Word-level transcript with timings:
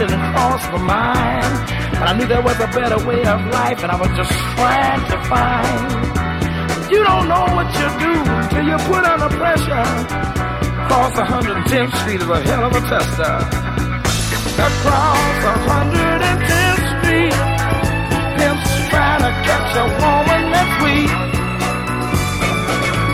didn't 0.00 0.32
cross 0.32 0.64
my 0.72 0.80
mind. 0.96 1.52
But 1.92 2.08
I 2.08 2.12
knew 2.16 2.26
there 2.26 2.40
was 2.40 2.56
a 2.56 2.70
better 2.72 2.96
way 3.04 3.20
of 3.20 3.40
life, 3.52 3.82
and 3.84 3.92
I 3.92 3.96
was 4.00 4.08
just 4.16 4.32
trying 4.56 5.04
to 5.12 5.18
find. 5.28 5.88
You 6.88 7.04
don't 7.04 7.28
know 7.28 7.44
what 7.52 7.68
you 7.76 7.88
do 8.00 8.14
till 8.48 8.64
you 8.64 8.78
put 8.88 9.04
under 9.04 9.28
pressure. 9.36 9.84
Cross 10.88 11.14
110th 11.20 11.92
Street 12.00 12.20
is 12.24 12.28
a 12.28 12.40
hell 12.48 12.64
of 12.64 12.72
a 12.72 12.82
tester. 12.88 13.36
Across 14.68 15.36
110th 15.68 16.84
Street, 16.96 17.36
pimps 18.40 18.70
trying 18.88 19.22
to 19.28 19.32
catch 19.44 19.70
a 19.76 19.86
woman 20.00 20.42
that's 20.48 20.74
weak. 20.80 21.12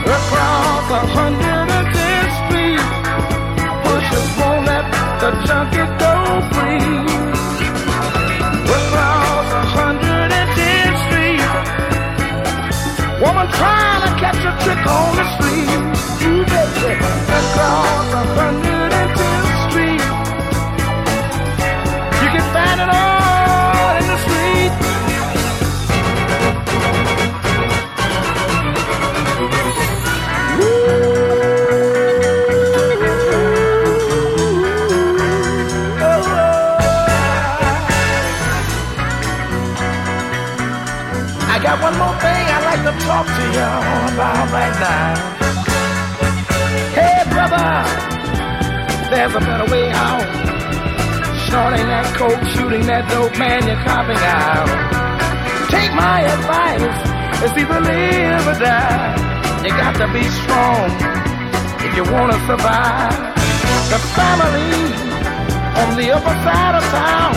Across 0.07 0.87
110th 1.03 1.66
junkie 5.45 5.87
go 5.99 6.13
free. 6.53 6.87
Across 8.77 9.49
110th 9.75 10.99
Street. 11.07 11.43
Woman 13.21 13.49
trying 13.59 14.03
to 14.07 14.11
catch 14.21 14.43
a 14.45 14.53
trick 14.63 14.87
on 14.87 15.17
the 15.17 15.25
street. 15.35 15.66
About 44.37 44.53
right 44.53 44.77
now. 44.81 45.15
Hey, 46.93 47.25
brother, 47.33 47.69
there's 49.11 49.35
a 49.35 49.41
better 49.41 49.69
way 49.73 49.91
out. 49.91 50.27
Snorting 51.49 51.87
that 51.87 52.07
coke, 52.17 52.45
shooting 52.53 52.85
that 52.87 53.09
dope, 53.09 53.39
man, 53.39 53.65
you're 53.67 53.81
copping 53.87 54.21
out. 54.21 54.69
Take 55.73 55.93
my 55.95 56.21
advice, 56.21 56.97
it's 57.45 57.57
either 57.57 57.81
live 57.81 58.45
or 58.53 58.59
die. 58.61 59.17
You 59.65 59.71
got 59.71 59.95
to 60.03 60.07
be 60.13 60.25
strong 60.45 60.91
if 61.81 61.91
you 61.97 62.05
wanna 62.13 62.39
survive. 62.45 63.17
The 63.89 64.01
family 64.19 64.75
on 65.81 65.89
the 65.97 66.13
upper 66.13 66.37
side 66.45 66.75
of 66.77 66.85
town 66.93 67.33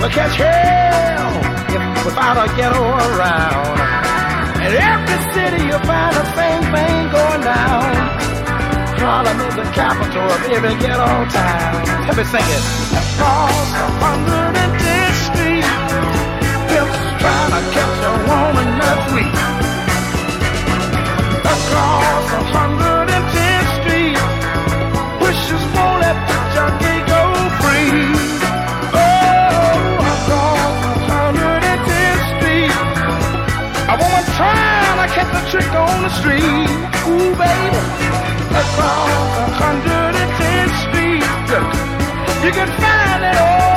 will 0.00 0.12
catch 0.12 0.36
hell 0.36 1.32
if 1.74 2.04
without 2.04 2.36
a 2.36 2.46
ghetto 2.56 2.82
around. 2.84 4.07
In 4.64 4.72
every 4.74 5.20
city 5.34 5.60
you'll 5.68 5.86
find 5.86 6.12
the 6.14 6.26
same 6.34 6.62
thing 6.74 6.96
going 7.14 7.42
down. 7.42 7.94
Harlem 8.98 9.40
is 9.48 9.54
the 9.54 9.68
capital 9.72 10.26
of 10.36 10.42
every 10.50 10.74
ghetto 10.82 11.10
town. 11.30 11.74
Let 12.06 12.16
me 12.18 12.24
sing 12.24 12.48
it. 12.56 12.64
Across 13.00 13.68
110th 14.02 15.18
Street, 15.28 15.66
pimps 16.68 17.00
trying 17.22 17.52
to 17.56 17.62
catch 17.74 17.98
a 18.10 18.14
woman 18.28 18.68
that's 18.80 19.06
weak. 19.14 19.36
Across 21.54 22.26
110th 22.52 22.97
on 35.74 36.02
the 36.02 36.10
street. 36.10 36.68
Ooh, 37.08 37.32
baby, 37.36 37.80
across 38.50 39.58
110th 39.58 40.74
Street, 40.86 41.22
you 42.44 42.52
can 42.52 42.68
find 42.80 43.22
it 43.24 43.36
all. 43.38 43.68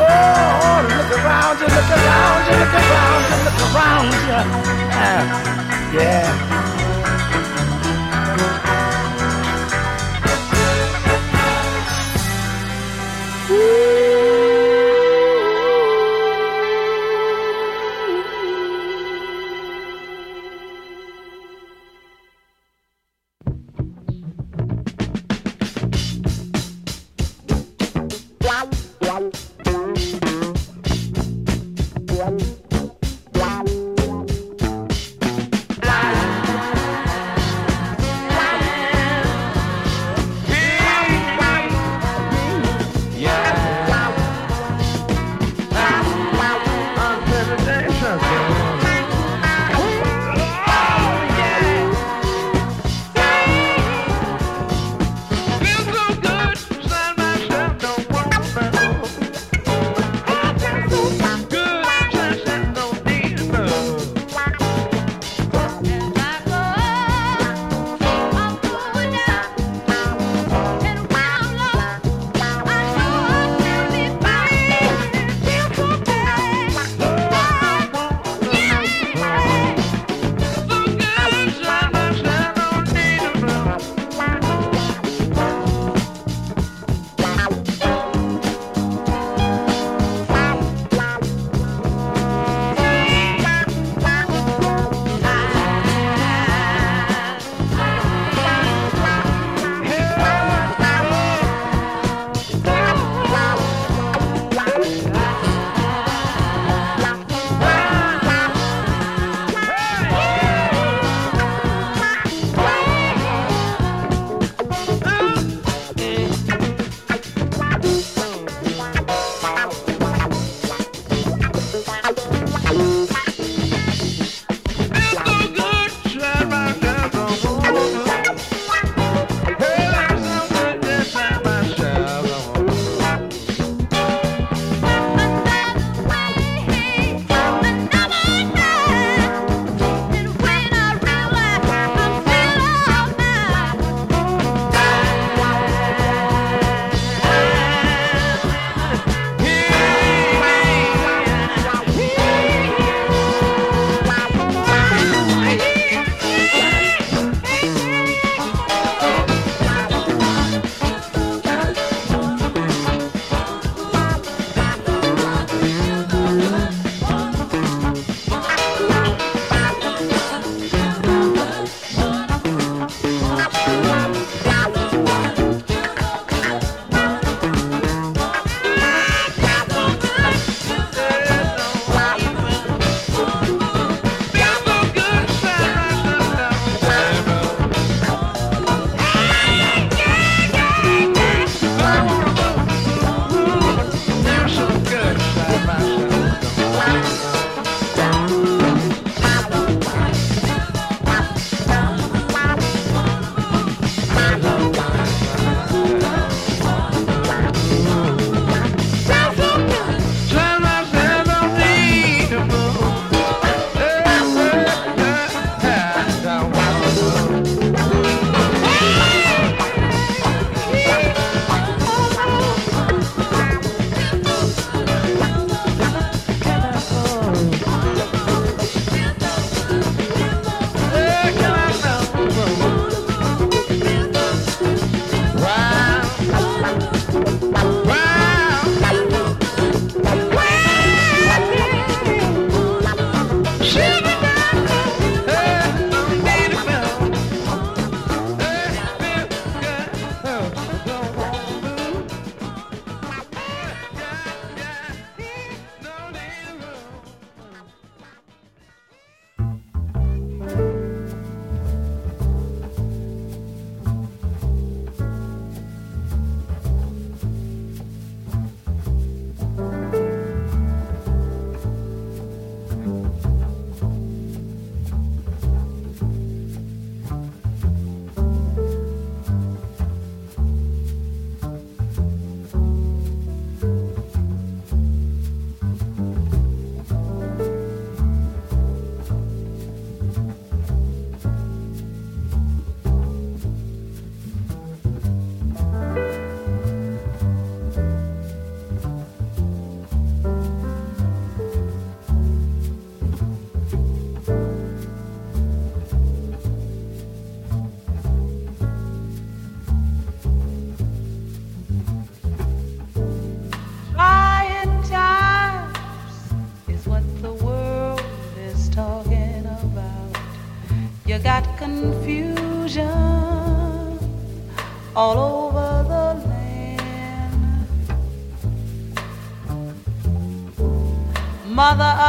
Oh, 0.00 0.78
look 0.96 1.10
around 1.18 1.56
you, 1.60 1.66
look 1.66 1.90
around 1.96 2.42
you, 2.48 2.56
look 3.44 3.60
around 3.74 4.12
you. 4.28 4.40
Ah, 4.92 5.22
yeah. 5.94 6.57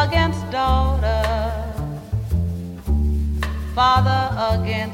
against 0.10 0.50
daughter, 0.50 1.22
father 3.75 4.22
against 4.60 4.88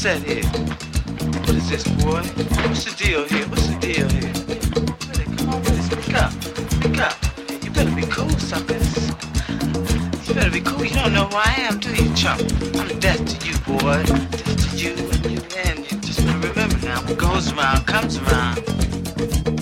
set 0.00 0.22
here? 0.22 0.42
What 1.44 1.50
is 1.50 1.68
this, 1.68 1.84
boy? 2.02 2.22
What's 2.22 2.84
the 2.84 2.94
deal 2.96 3.22
here? 3.28 3.46
What's 3.48 3.66
the 3.66 3.78
deal 3.80 4.08
here? 4.08 4.32
Better 5.06 5.24
come 5.36 5.50
on 5.50 5.62
this. 5.62 5.90
Speak 5.90 6.14
up. 6.14 6.32
Speak 6.72 6.98
up. 6.98 7.62
You 7.62 7.70
better 7.70 7.94
be 7.94 8.06
cool, 8.06 8.30
suckers. 8.38 9.08
You 10.26 10.34
better 10.34 10.50
be 10.50 10.62
cool. 10.62 10.82
You 10.82 10.94
don't 10.94 11.12
know 11.12 11.26
who 11.26 11.36
I 11.36 11.54
am, 11.68 11.80
do 11.80 11.90
you, 11.90 12.14
chump? 12.14 12.40
I'm 12.76 12.98
death 12.98 13.22
to 13.26 13.46
you, 13.46 13.58
boy. 13.68 14.02
Death 14.04 14.70
to 14.70 14.76
you 14.78 14.92
and 14.92 15.26
you 15.26 15.42
and 15.66 15.92
you. 15.92 16.00
Just 16.00 16.20
remember 16.20 16.78
now, 16.78 17.02
what 17.02 17.18
goes 17.18 17.52
around 17.52 17.86
comes 17.86 18.16
around. 18.16 19.59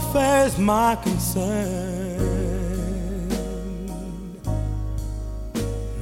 welfare 0.00 0.46
is 0.46 0.58
my 0.58 0.96
concern. 0.96 2.18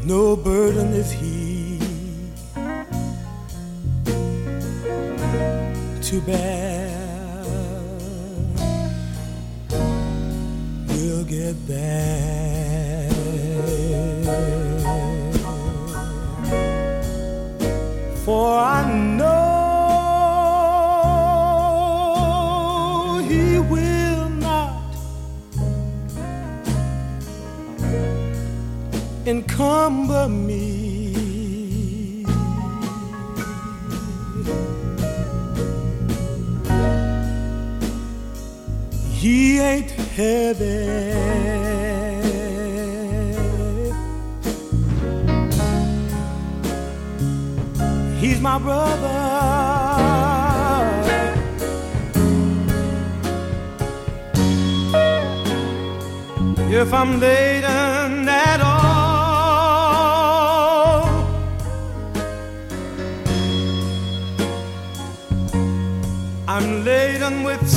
No 0.05 0.37
burden 0.37 0.93
is 0.93 1.11
he 1.11 1.79
to 6.03 6.21
bear. 6.23 7.45
We'll 10.89 11.25
get 11.25 11.57
there. 11.67 13.11
For 18.25 18.59
I 18.59 18.83
encumber 29.29 30.27
me. 30.27 32.25
He 39.13 39.59
ain't 39.59 39.91
heavy. 39.91 41.09
He's 48.21 48.41
my 48.41 48.59
brother. 48.59 49.19
If 56.71 56.95
I'm 56.95 57.21
late 57.21 57.65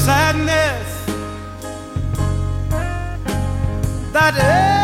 sadness 0.02 0.92
that. 4.14 4.81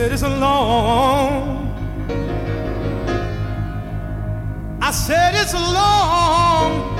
said 0.00 0.12
it's 0.12 0.22
a 0.22 0.28
long. 0.30 1.68
I 4.80 4.90
said 4.92 5.34
it's 5.34 5.52
a 5.52 5.58
long, 5.58 6.96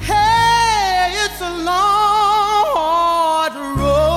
hey, 0.00 1.12
it's 1.24 1.40
a 1.42 1.50
long 1.62 2.64
hard 2.78 3.54
road 3.80 4.16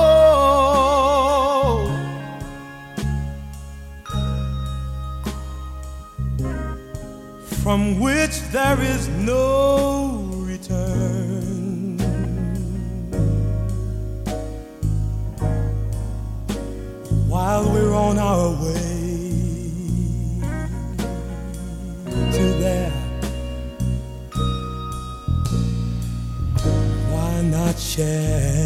from 7.62 8.00
which 8.00 8.40
there 8.50 8.80
is 8.80 9.08
no. 9.08 9.89
Yeah. 28.00 28.59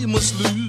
you 0.00 0.08
must 0.08 0.34
lose. 0.40 0.59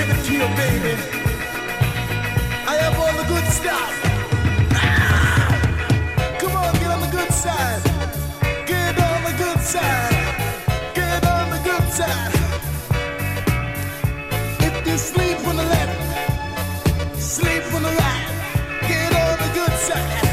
give 0.00 0.16
it 0.16 0.24
to 0.24 0.32
you, 0.32 0.46
baby. 0.56 0.94
I 2.72 2.74
have 2.82 2.96
all 3.02 3.14
the 3.20 3.26
good 3.34 3.46
stuff. 3.58 3.92
Come 6.40 6.56
on, 6.56 6.72
get 6.80 6.90
on 6.94 7.00
the 7.06 7.12
good 7.18 7.32
side. 7.44 7.82
Get 8.66 8.94
on 9.08 9.20
the 9.28 9.34
good 9.44 9.60
side. 9.60 10.14
Get 10.94 11.22
on 11.36 11.50
the 11.54 11.60
good 11.68 11.86
side. 11.98 12.32
If 14.66 14.86
you 14.86 14.96
sleep 14.96 15.38
on 15.48 15.56
the 15.56 15.66
left, 15.74 17.20
sleep 17.20 17.64
on 17.74 17.82
the 17.82 17.94
right. 18.02 18.26
Get 18.88 19.12
on 19.24 19.36
the 19.44 19.50
good 19.58 19.76
side. 19.88 20.29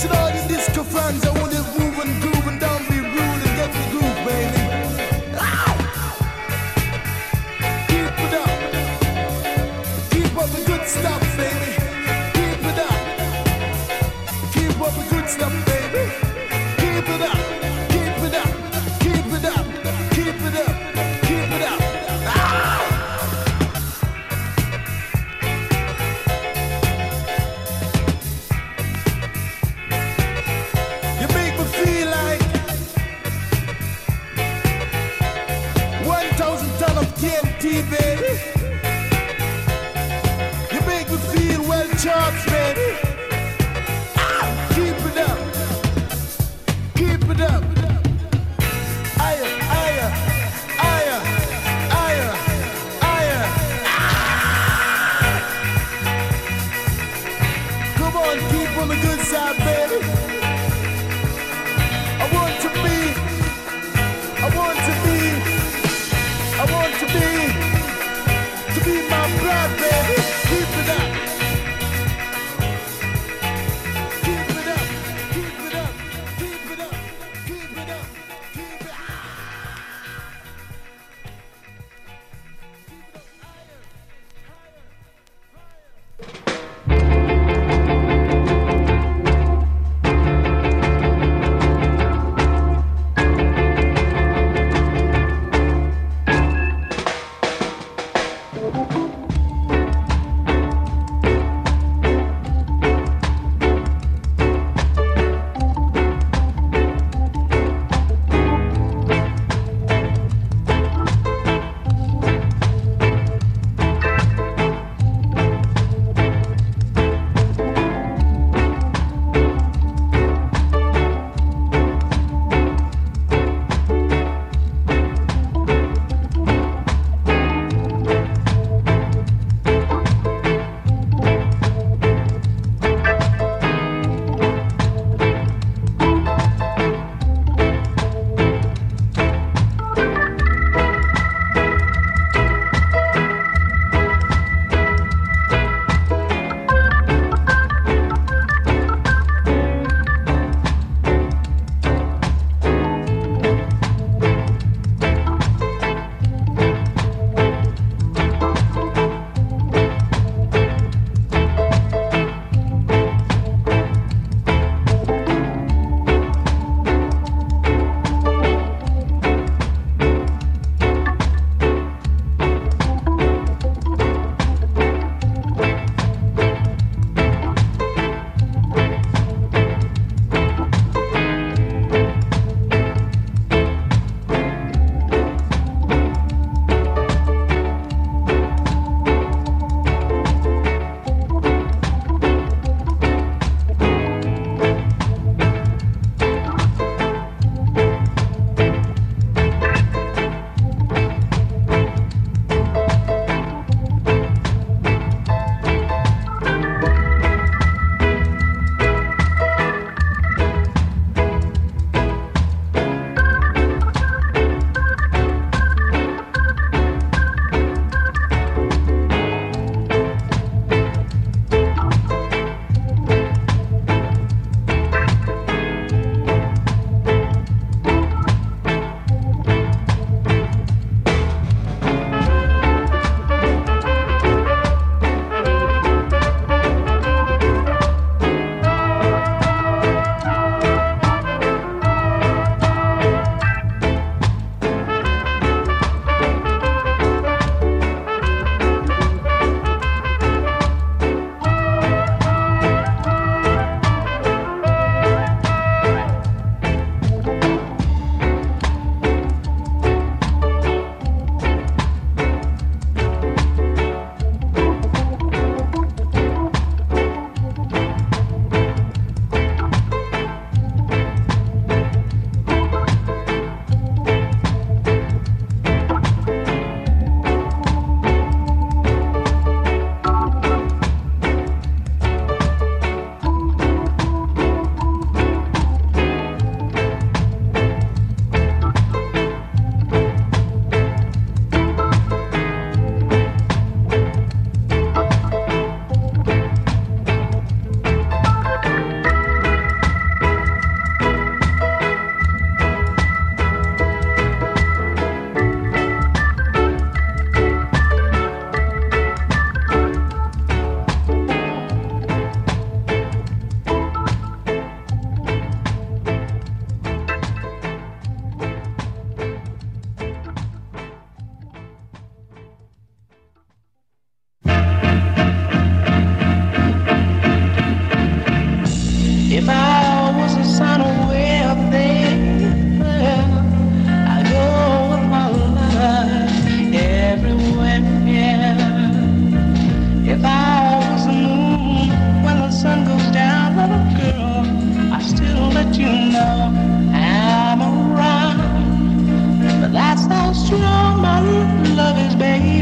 See 0.00 0.08
all 0.08 0.32
the 0.32 0.48
disco 0.48 0.82
fans, 0.82 1.39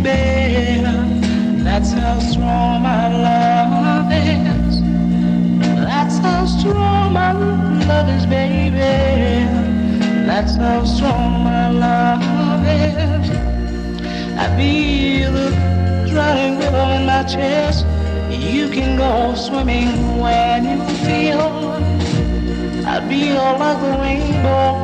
baby. 0.00 0.82
That's 1.62 1.92
how 1.92 2.18
strong 2.20 2.82
my 2.82 3.08
love 3.08 4.12
is. 4.12 4.80
That's 5.84 6.18
how 6.18 6.46
strong 6.46 7.12
my 7.12 7.32
love 7.32 8.08
is, 8.08 8.26
baby. 8.26 9.46
That's 10.26 10.56
how 10.56 10.84
strong 10.84 11.44
my 11.44 11.70
love 11.70 12.64
is. 12.66 13.30
I 14.38 14.46
feel 14.56 15.32
the 15.32 16.06
drowning 16.10 16.58
river 16.58 16.86
in 16.96 17.06
my 17.06 17.24
chest. 17.24 17.86
You 18.30 18.68
can 18.68 18.96
go 18.96 19.34
swimming 19.34 20.18
when 20.20 20.64
you 20.64 20.84
feel. 21.04 21.74
I 22.86 23.06
feel 23.08 23.42
like 23.58 23.80
the 23.80 23.98
rainbow 24.00 24.74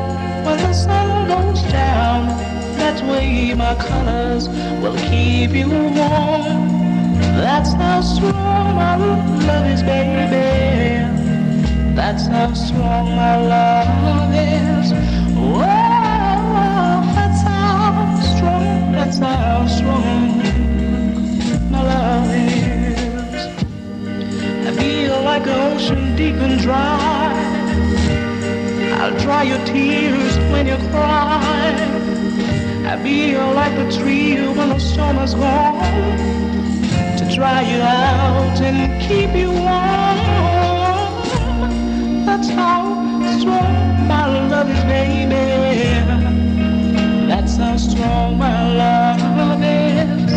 when 0.45 0.57
the 0.57 0.73
sun 0.73 1.27
goes 1.27 1.61
down. 1.71 2.54
That 2.77 3.01
way 3.09 3.53
my 3.53 3.75
colors 3.75 4.47
will 4.81 4.97
keep 5.09 5.51
you 5.51 5.69
warm. 5.69 6.69
That's 7.43 7.73
how 7.73 8.01
strong 8.01 8.75
my 8.75 8.95
love 8.97 9.67
is, 9.67 9.81
baby. 9.83 11.05
That's 11.95 12.27
how 12.27 12.53
strong 12.53 13.15
my 13.15 13.37
love 13.37 14.33
is. 14.33 14.91
Whoa, 15.35 15.61
that's 17.15 17.41
how 17.41 18.21
strong, 18.35 18.91
that's 18.91 19.17
how 19.19 19.67
strong 19.67 20.37
my 21.71 21.81
love 21.81 22.31
is. 22.31 23.65
I 24.67 24.71
feel 24.79 25.21
like 25.23 25.47
an 25.47 25.73
ocean 25.73 26.15
deep 26.15 26.35
and 26.35 26.59
dry. 26.59 27.31
I'll 28.99 29.17
dry 29.19 29.43
your 29.43 29.63
tears 29.65 30.37
when 30.51 30.67
you 30.67 30.77
cry. 30.89 32.14
I 32.87 33.01
feel 33.01 33.51
like 33.53 33.73
a 33.73 33.91
tree 33.91 34.35
when 34.47 34.69
the 34.69 34.77
storm 34.79 35.17
is 35.17 35.33
gone 35.33 36.17
to 37.17 37.35
dry 37.35 37.61
you 37.61 37.81
out 37.81 38.61
and 38.61 39.01
keep 39.01 39.31
you 39.35 39.49
warm. 39.49 40.19
That's 42.25 42.47
how 42.49 42.83
strong 43.39 44.07
my 44.07 44.27
love 44.49 44.69
is, 44.69 44.83
baby. 44.83 45.35
That's 47.27 47.57
how 47.57 47.75
strong 47.77 48.37
my 48.37 48.75
love 48.77 49.63
is. 49.63 50.31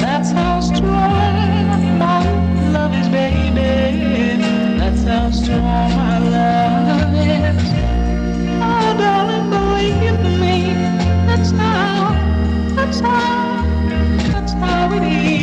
That's 0.00 0.30
how 0.32 0.60
strong 0.60 1.98
my 1.98 2.24
love 2.72 2.94
is, 2.94 3.08
baby. 3.10 4.40
That's 4.78 5.02
how 5.04 5.30
strong 5.30 5.90
my 5.94 6.18
love 6.18 7.14
is. 7.14 7.62
Oh, 8.66 8.94
darling, 8.98 9.50
believe 9.50 10.13
that's 11.56 11.60
how, 11.60 12.74
that's 12.74 13.00
how, 13.00 14.32
that's 14.32 14.52
how 14.52 14.92
it 14.92 15.02
is. 15.02 15.33